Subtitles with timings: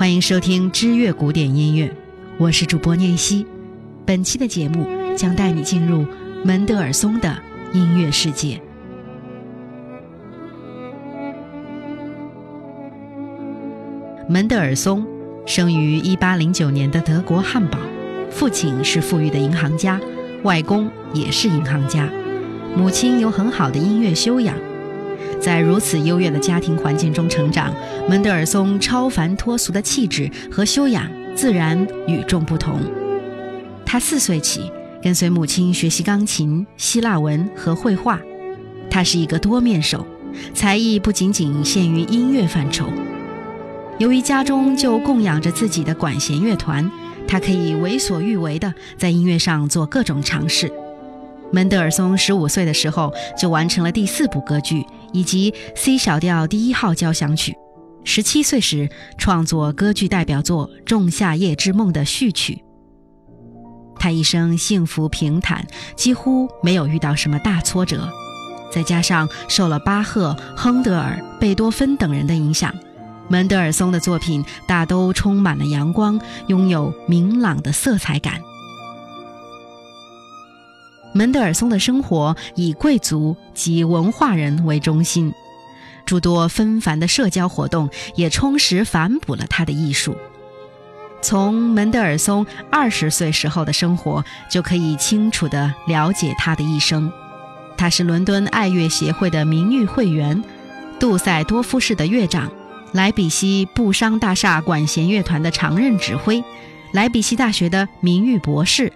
[0.00, 1.94] 欢迎收听知乐古典音乐，
[2.38, 3.44] 我是主播念希。
[4.06, 6.06] 本期的节目将带你进入
[6.42, 7.36] 门德尔松的
[7.74, 8.58] 音乐世界。
[14.26, 15.06] 门德尔松
[15.44, 17.78] 生于1809年的德国汉堡，
[18.30, 20.00] 父亲是富裕的银行家，
[20.44, 22.08] 外公也是银行家，
[22.74, 24.56] 母亲有很好的音乐修养。
[25.40, 27.74] 在如此优越的家庭环境中成长，
[28.08, 32.80] 门德尔松超凡脱俗的气质和修养自然与众不同。
[33.84, 34.70] 他四岁起
[35.02, 38.20] 跟随母亲学习钢琴、希腊文和绘画。
[38.90, 40.06] 他是一个多面手，
[40.52, 42.86] 才艺不仅仅限于音乐范畴。
[43.98, 46.90] 由于家中就供养着自己的管弦乐团，
[47.28, 50.72] 他可以为所欲为的在音乐上做各种尝试。
[51.52, 57.56] 门德尔松十五岁的时候就完成了第四部歌剧以及 C 小调第一号交响曲，
[58.04, 58.88] 十七岁时
[59.18, 62.62] 创作歌剧代表作《仲夏夜之梦》的序曲。
[63.98, 65.66] 他一生幸福平坦，
[65.96, 68.08] 几乎没有遇到什么大挫折，
[68.72, 72.74] 再加上受了巴赫、亨德尔、贝多芬等人的影响，
[73.28, 78.40] 门德尔松的作品大都充满了阳光，拥有明朗的色彩感。
[81.12, 85.32] 门德尔松的生活以贵族及文化人为中心，
[86.06, 90.16] 诸多纷繁的社交活动也充实反哺了他的艺术。
[91.22, 97.12] 从门德尔松二十岁时候的生活，就可以清楚地了解他的一生。
[97.76, 100.42] 他是伦敦爱乐协会的名誉会员，
[100.98, 102.50] 杜塞多夫市的乐长，
[102.92, 106.42] 莱比锡布商大厦管弦乐团的常任指挥，
[106.92, 108.92] 莱比锡大学的名誉博士。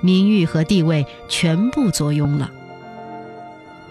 [0.00, 2.50] 名誉和地位全部坐拥了。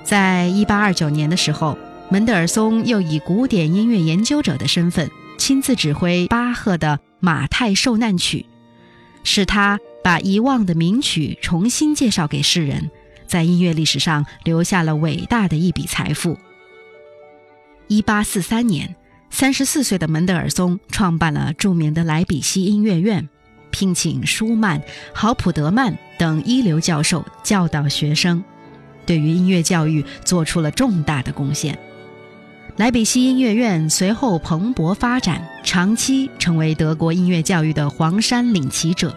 [0.03, 1.77] 在一八二九年的时候，
[2.09, 8.39] 门德尔松又以古典音乐研究者的身份亲自指挥巴赫的《马太受难曲》，
[9.23, 12.89] 使他把遗忘的名曲重新介绍给世人，
[13.27, 16.37] 在音乐历史上留下了伟大的一笔财富。
[17.87, 18.95] 一八四三年，
[19.29, 23.27] 三十四岁的门德尔松创办了著名的莱比锡音乐院。
[23.77, 24.81] 聘请舒曼、
[25.13, 28.43] 豪普德曼等一流教授教导学生，
[29.05, 31.77] 对于音乐教育做出了重大的贡献。
[32.77, 39.15] 莱比锡音乐院随后蓬勃发展，长期成为德国音乐教育的黄山领骑者。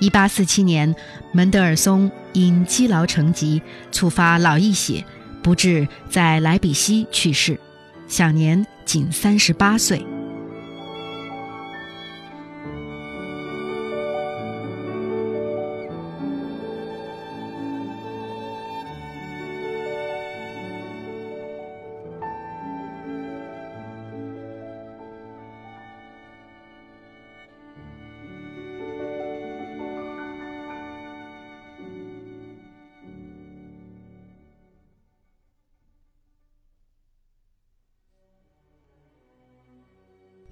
[0.00, 0.96] 1847年，
[1.30, 3.60] 门德尔松因积劳成疾，
[3.92, 5.04] 触发脑溢血，
[5.42, 7.60] 不治在莱比锡去世，
[8.08, 10.13] 享年仅38岁。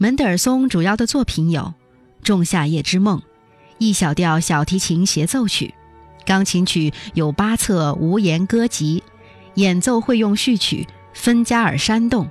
[0.02, 1.60] 门德尔松主要的作品有
[2.24, 3.20] 《仲夏夜之梦》
[3.78, 5.72] ，E 小调小提琴协奏曲，
[6.26, 9.04] 钢琴曲有八册无言歌集，
[9.54, 12.26] 演奏会用序曲《芬加尔山洞》，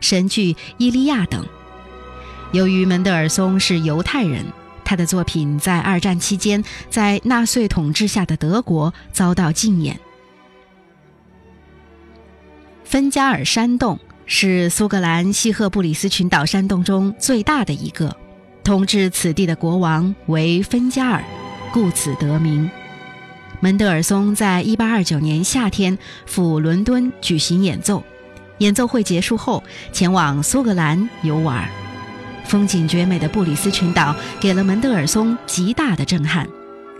[0.00, 1.46] 神剧《伊利亚》等。
[2.52, 4.44] 由于门德尔松是犹太人，
[4.84, 9.96] 他的作品在二战期间在纳粹统治下的德国遭到禁演。
[12.84, 13.98] 《芬加尔山洞》。
[14.26, 18.16] 是苏格兰西赫布里斯群岛山洞中最大的一个，
[18.62, 21.22] 统治此地的国王为芬加尔，
[21.72, 22.70] 故此得名。
[23.60, 25.96] 门德尔松在一八二九年夏天
[26.26, 28.02] 赴伦敦举行演奏，
[28.58, 29.62] 演奏会结束后
[29.92, 31.68] 前往苏格兰游玩。
[32.46, 36.48] 风景绝美的布里斯群岛给了门德尔松极大的震撼，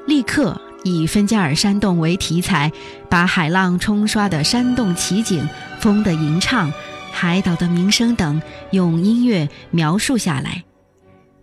[0.07, 2.71] 立刻以芬加尔山洞为题材，
[3.09, 5.47] 把海浪冲刷的山洞奇景、
[5.81, 6.71] 风的吟唱。
[7.15, 10.65] 海岛的名声等，用音乐描述下来。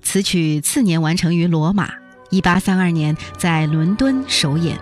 [0.02, 1.90] 此曲次年完成于罗马，
[2.30, 4.78] 一八三二年在伦敦首演。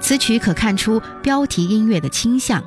[0.00, 2.62] 此曲可看出标题音乐的倾向，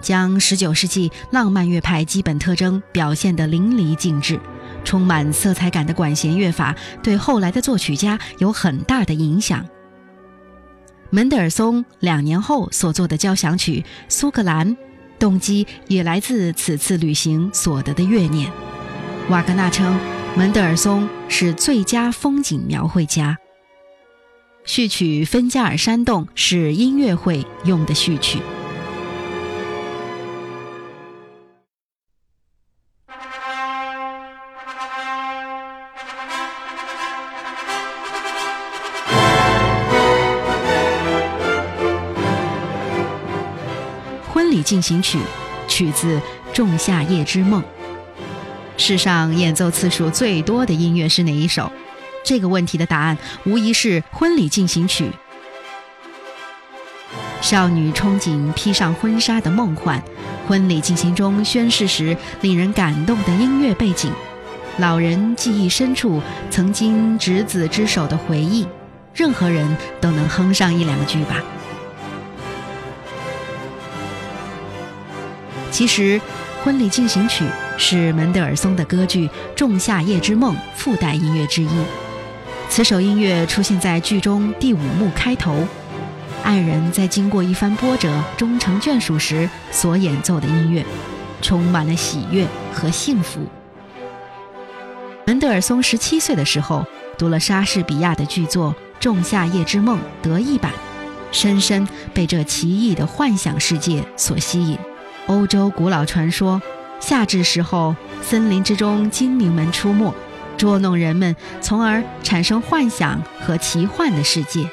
[0.00, 4.38] 将十九世纪浪漫乐派基本特征表现得淋漓尽致。
[4.84, 9.66] 充满色彩感的管弦乐法对后来的作曲家有很大的影响。
[11.10, 14.76] 门德尔松两年后所作的交响曲《苏格兰》。
[15.18, 18.50] 动机也来自此次旅行所得的怨念。
[19.28, 19.98] 瓦格纳称
[20.36, 23.36] 门德尔松是最佳风景描绘家。
[24.64, 28.38] 序曲《芬加尔山洞》是音乐会用的序曲。
[44.66, 45.20] 进行曲，
[45.68, 46.16] 取自
[46.52, 47.62] 《仲夏夜之梦》。
[48.76, 51.70] 世上演奏次数最多的音乐是哪一首？
[52.24, 55.04] 这个问题的答案无疑是《婚礼进行曲》。
[57.40, 60.02] 少女憧憬披上婚纱的梦幻，
[60.48, 64.10] 婚礼进行中宣誓时令人感动的音乐背景，
[64.78, 66.20] 老人记忆深处
[66.50, 68.66] 曾经执子之手的回忆，
[69.14, 71.40] 任何人都能哼上一两句吧。
[75.76, 76.18] 其实，
[76.64, 77.44] 《婚礼进行曲》
[77.76, 81.68] 是门德尔松的歌剧《仲夏夜之梦》附带音乐之一。
[82.70, 85.68] 此首音乐出现在剧中第五幕开头，
[86.42, 90.82] 爱人在经过一番波折终成眷属时所演奏的音乐，
[91.42, 93.40] 充满了喜悦和幸福。
[95.26, 96.86] 门德尔松十七岁的时候
[97.18, 100.72] 读了莎士比亚的剧作《仲夏夜之梦》德译版，
[101.30, 104.78] 深深被这奇异的幻想世界所吸引。
[105.26, 106.62] 欧洲古老传说，
[107.00, 110.14] 夏至时候森林之中精灵们出没。
[110.56, 114.68] 捉弄人们，从而产生幻想和奇幻的世界。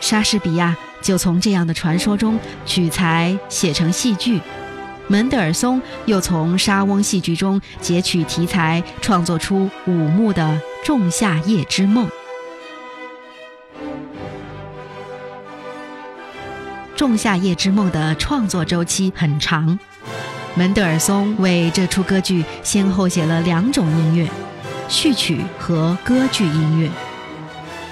[0.00, 4.40] 莎士比亚就从这样的传说中取材写成戏剧，
[5.06, 10.42] 门德尔松又从莎翁戏剧中截取题材，创作出五幕的
[10.84, 12.06] 《仲夏夜之梦》。
[17.00, 19.78] 《仲夏夜之梦》的创作周期很长，
[20.54, 24.28] 门德尔松为这出歌剧先后写了两种音乐。
[24.86, 26.90] 序曲和歌剧音乐，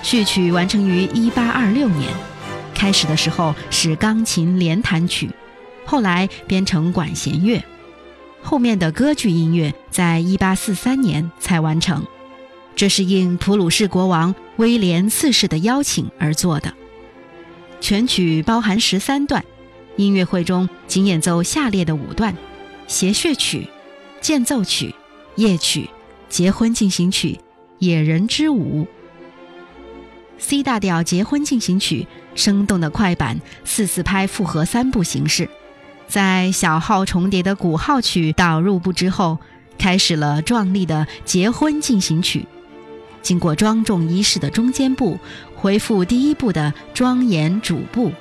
[0.02, 2.12] 序曲完成于一八二六年，
[2.75, 5.31] 开始的时候是钢琴连弹曲，
[5.87, 7.64] 后来编成管弦乐，
[8.43, 12.04] 后面的歌剧音乐在一八四三年才完成，
[12.76, 16.75] 这是应普鲁士国王威廉四世的邀请而做的。
[17.80, 19.44] 全曲包含十三段，
[19.96, 22.36] 音乐会中仅演奏下列的五段：
[22.86, 23.69] 谐谑曲、
[24.20, 24.94] 间奏曲、
[25.36, 25.88] 夜曲。
[26.28, 27.32] 结婚进行曲
[27.78, 28.84] 《野人之舞》
[30.38, 35.48] ，C 大调结婚进行曲，生动的快板四四拍复合三部形式，
[36.06, 39.38] 在小号重叠的鼓号曲导入部之后，
[39.78, 42.44] 开始了壮丽的结婚进行曲。
[43.22, 45.19] 经过庄重仪式的中间部，
[45.60, 48.12] 回复第一部的庄严主部。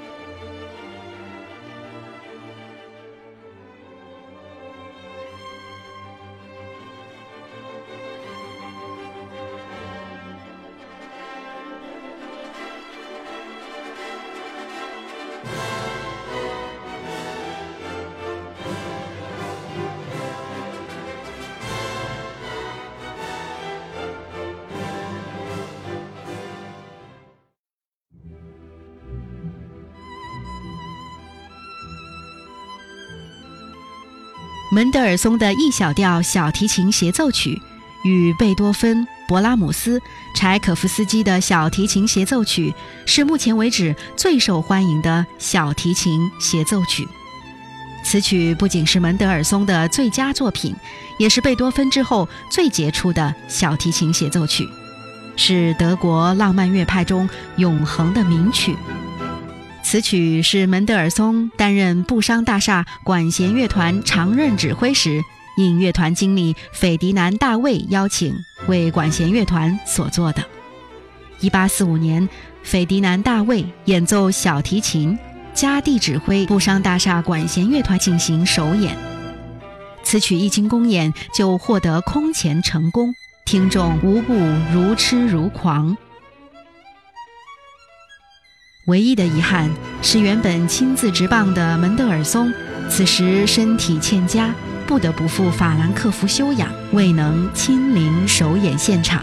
[34.70, 37.62] 门德尔松的 E 小调小提琴协奏曲
[38.04, 40.02] 与贝多芬、勃拉姆斯、
[40.36, 42.74] 柴可夫斯基的小提琴协奏曲
[43.06, 47.08] 是目前为止最受欢迎的小提琴协奏曲。
[48.04, 50.76] 此曲不仅是门德尔松的最佳作品，
[51.18, 54.68] 也是贝多芬之后最杰出的小提琴协奏曲，
[55.38, 58.76] 是德国浪漫乐派中永恒的名曲。
[59.90, 65.22] 此曲是门德尔松担任布商大厦管弦乐团常任指挥时，
[65.56, 68.36] 应乐团经理斐迪南大卫邀请
[68.68, 70.44] 为管弦乐团所作的。
[71.40, 72.28] 1845年，
[72.64, 75.18] 斐迪南大卫演奏小提琴，
[75.54, 78.94] 加地指挥布商大厦管弦乐团进行首演。
[80.04, 83.16] 此曲一经公演就获得空前成功，
[83.46, 84.34] 听众无不
[84.74, 85.96] 如痴如狂。
[88.88, 89.70] 唯一的遗憾
[90.02, 92.54] 是，原本亲自执棒的门德尔松，
[92.90, 99.22] 此时身体欠佳，不得不赴法兰克福休养，未能亲临首演现场。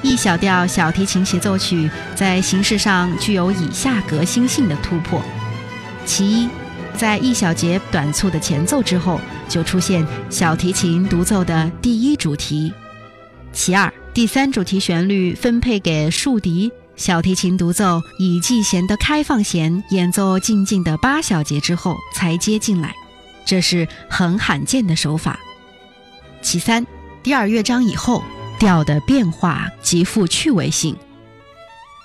[0.00, 5.20] E 小调小提琴协奏曲在形式上具有以下革新性的突破：
[6.06, 6.48] 其一。
[6.96, 12.72] 在一小节短促的前奏之后，就出现小提琴独奏的第一主题。
[13.52, 22.94] 其二，第三主题旋律分配给竖笛，小提琴独奏以 G 弦的开放弦演奏静静的八小节之后才接进来，
[23.44, 25.38] 这是很罕见的手法。
[26.42, 26.86] 其三，
[27.22, 28.22] 第二乐章以后
[28.58, 30.96] 调的变化极富趣味性。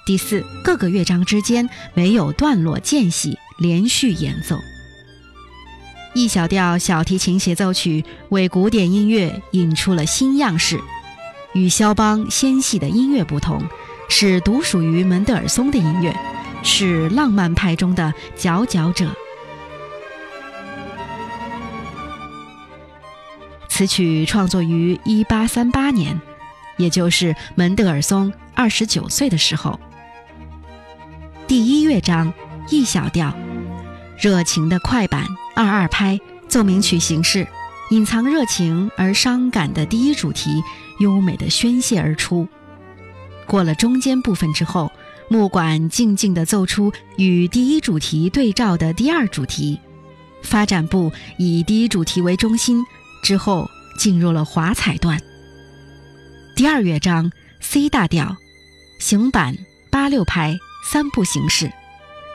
[0.06, 4.58] 第四，各个乐章之间没有段落间隙，连续演奏。
[6.14, 10.78] E 小调小提琴协奏曲为古典音乐引出了新样式，
[11.54, 13.64] 与肖邦纤细的音乐不同，
[14.10, 16.14] 是独属于门德尔松的音乐，
[16.64, 19.08] 是浪漫派中的佼佼者。
[23.70, 26.22] 此曲创作于1838年，
[26.78, 29.80] 也就是门德尔松二十九岁的时候。
[31.48, 32.34] 第一乐章
[32.70, 33.34] ，E 小调，
[34.20, 35.26] 热情的快板
[35.62, 37.48] 二二拍奏鸣曲形式，
[37.92, 40.64] 隐藏热情而伤感的第一主题。
[41.00, 42.48] 优美的宣泄而出。
[43.48, 44.92] 过了中间部分之后，
[45.30, 49.80] 木管静静地奏出与第一主题对照的第二主题。
[50.44, 52.84] 发展部以第一主题为中心，
[53.24, 55.20] 之后进入了华彩段。
[56.56, 58.38] 第二乐章 C 大调，
[59.00, 59.58] 行板
[59.92, 61.72] 八六拍三部形式，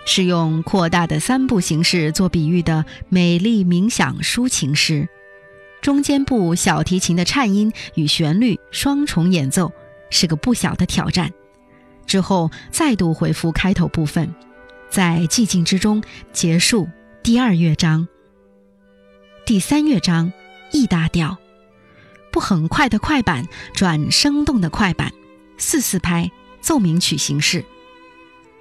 [0.06, 5.06] 是用扩大的三部形式做比喻的美丽冥想抒情诗。
[5.82, 9.70] 中间部小提琴的颤音与旋律双重演奏
[10.08, 11.30] 是个不小的挑战。
[12.06, 14.34] 之后再度回复开头部分，
[14.88, 16.88] 在寂静之中结束
[17.22, 18.08] 第二乐章。
[19.44, 20.32] 第三乐章
[20.70, 21.36] E 大调，
[22.32, 25.12] 不很快的快板转生动的快板，
[25.58, 27.64] 四四拍奏鸣曲形式。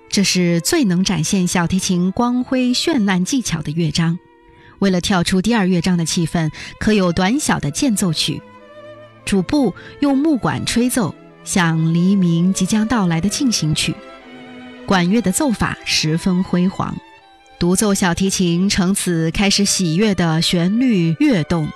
[0.09, 4.17] 这是最能展现小提琴光辉绚烂技巧的乐章。
[4.79, 8.41] 为了跳出第二乐章的气氛，可有短小的间奏曲。
[9.25, 13.95] 主部用木管吹奏，像黎明即将到来的进行曲。
[14.85, 16.95] 管乐的奏法十分辉煌，
[17.57, 21.67] 独奏小提琴乘此开始喜悦的旋律跃动。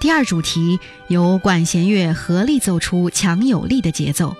[0.00, 4.36] 第二主题由管弦乐合力奏出强有力的节奏，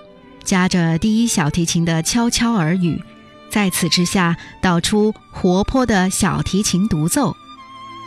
[0.47, 3.03] 夹着第一小提琴的悄悄耳语。
[3.49, 7.35] 在此之下，导出活泼的小提琴独奏。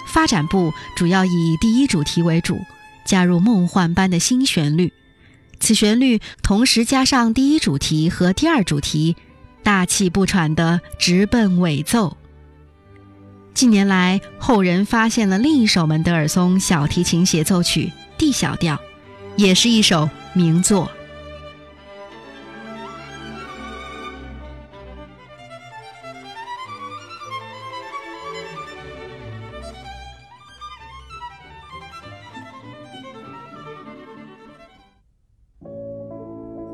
[0.09, 2.59] 发展部主要以第一主题为主，
[3.05, 4.91] 加入梦幻般的新旋律。
[5.61, 9.17] 此旋律同时加上第一主题和第二主题，
[9.63, 12.17] 大气不喘的直奔尾奏。
[13.53, 18.81] 近年来，后人发现了另一首门德尔松小提琴协奏曲 D 小调，
[19.37, 20.91] 也是一首名作。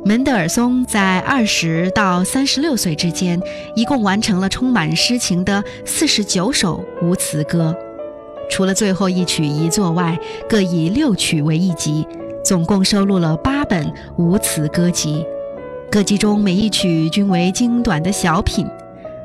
[0.07, 3.43] 门德尔松在二十到三十六岁之间，
[3.75, 7.75] 一共完成了充满诗情的四十九首无词歌，
[8.49, 10.17] 除了最后一曲遗作外，
[10.49, 12.07] 各以六曲为一集，
[12.45, 15.27] 总共收录了八本无词歌集。
[15.91, 18.65] 歌集中每一曲均为精短的小品。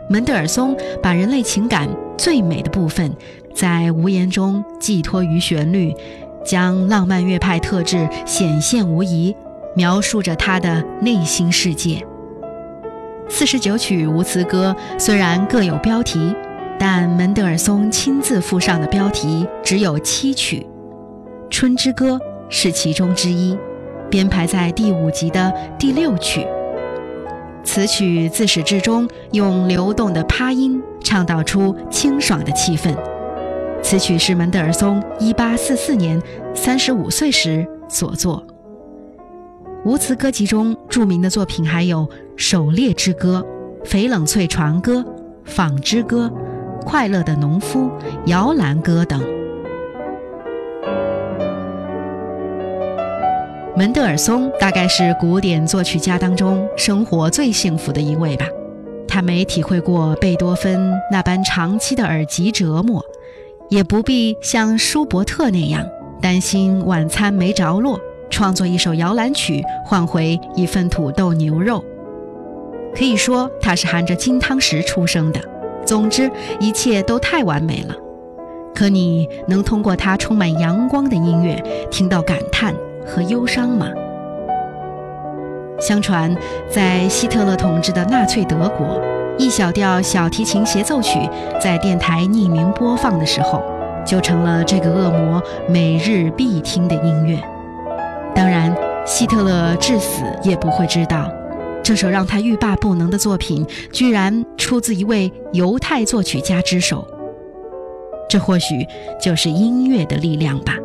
[0.10, 3.16] 门德尔松把人类情感最美的部分，
[3.54, 5.94] 在无言中寄托于旋律，
[6.44, 9.36] 将浪漫乐派特质显现无疑。
[9.76, 12.06] 描述着他的内心世界。
[13.30, 16.36] 四十九曲无词歌虽然各有标题，
[16.78, 20.66] 但门德尔松亲自附上的标题只有七曲，
[21.50, 22.16] 《春之歌》
[22.50, 23.58] 是其中之一，
[24.10, 26.46] 编排在第五集的第六曲。
[27.64, 32.94] 此曲自始至终用流动的琶音倡导出清爽的气氛。
[33.84, 36.22] 此曲是门德尔松一八四四年
[36.54, 38.46] 三十五岁时所作。
[39.84, 43.44] 无词歌集中著名的作品还有《狩猎之歌》
[43.90, 44.98] 《翡冷翠船歌》
[45.44, 46.32] 《纺织歌》
[46.86, 47.80] 《快乐的农夫》
[48.28, 49.20] 《摇篮歌》等。
[53.76, 58.46] 门德尔松大概是古典作曲家当中生活最幸福的一位吧，
[59.08, 63.04] 他没体会过贝多芬那般长期的耳疾折磨，
[63.72, 65.84] 也不必像舒伯特那样
[66.22, 68.00] 担心晚餐没着落。
[68.42, 71.86] 创作一首摇篮曲换回一份土豆牛肉，
[72.96, 75.40] 可以说他是含着金汤匙出生的。
[75.86, 76.28] 总之，
[76.60, 77.94] 一切都太完美了。
[78.74, 82.74] 可你能通过他充满阳光的音乐听到感叹
[83.06, 83.88] 和忧伤吗？
[85.80, 86.36] 相传，
[86.68, 89.00] 在希特勒统治的纳粹德国
[89.38, 91.20] ，E 小调小提琴协奏曲
[91.60, 93.62] 在电台匿名播放的时候，
[94.04, 97.40] 就成了这个恶魔每日必听的音乐。
[98.34, 101.32] 当然，希特勒至死也不会知道，
[101.84, 107.06] 这首让他欲罢不能的作品，居然出自一位犹太作曲家之手。
[108.30, 108.88] 这或许
[109.22, 110.78] 就是音乐的力量吧。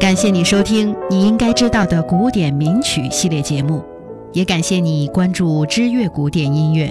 [0.00, 3.84] 感谢你收听你应该知道的古典名曲系列节目，
[4.32, 6.90] 也感谢你关注知乐古典音乐。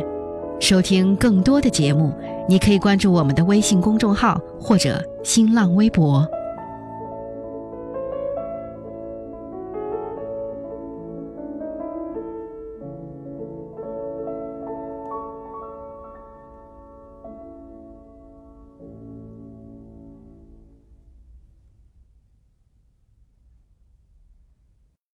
[0.59, 2.13] 收听更多的节目，
[2.47, 6.27] 你可以关注我们的微信公众号或者新浪微博。